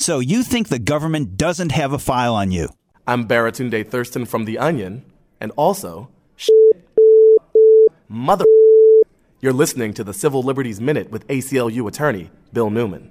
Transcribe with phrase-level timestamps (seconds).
[0.00, 2.70] So you think the government doesn't have a file on you?
[3.06, 5.04] I'm Baratunde Thurston from The Onion,
[5.42, 6.08] and also,
[8.08, 8.46] mother.
[9.42, 13.10] You're listening to the Civil Liberties Minute with ACLU attorney Bill Newman.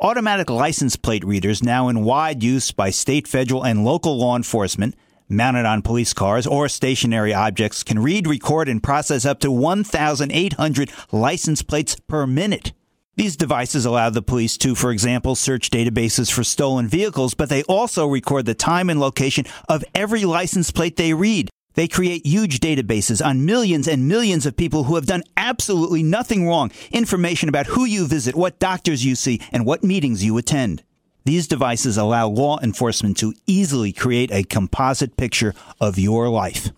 [0.00, 4.94] Automatic license plate readers, now in wide use by state, federal, and local law enforcement,
[5.28, 10.92] mounted on police cars or stationary objects, can read, record, and process up to 1,800
[11.10, 12.72] license plates per minute.
[13.18, 17.64] These devices allow the police to, for example, search databases for stolen vehicles, but they
[17.64, 21.50] also record the time and location of every license plate they read.
[21.74, 26.46] They create huge databases on millions and millions of people who have done absolutely nothing
[26.46, 30.84] wrong, information about who you visit, what doctors you see, and what meetings you attend.
[31.24, 36.70] These devices allow law enforcement to easily create a composite picture of your life.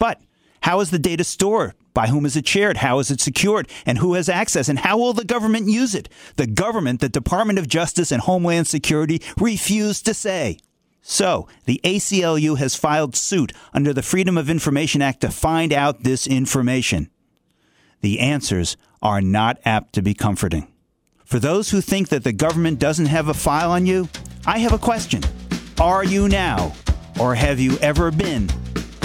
[0.00, 0.20] But
[0.66, 1.74] how is the data stored?
[1.94, 2.78] By whom is it shared?
[2.78, 3.68] How is it secured?
[3.86, 4.68] And who has access?
[4.68, 6.08] And how will the government use it?
[6.34, 10.58] The government, the Department of Justice and Homeland Security refuse to say.
[11.02, 16.02] So, the ACLU has filed suit under the Freedom of Information Act to find out
[16.02, 17.10] this information.
[18.00, 20.66] The answers are not apt to be comforting.
[21.24, 24.08] For those who think that the government doesn't have a file on you,
[24.44, 25.22] I have a question.
[25.80, 26.72] Are you now,
[27.20, 28.50] or have you ever been,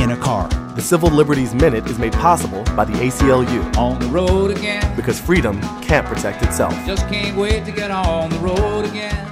[0.01, 0.47] in a car?
[0.75, 4.95] The Civil Liberties Minute is made possible by the ACLU on the road again.
[4.95, 6.73] because freedom can't protect itself.
[6.85, 9.27] Just can't wait to get on the road again.